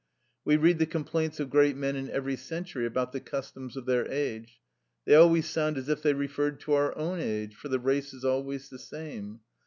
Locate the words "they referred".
6.01-6.59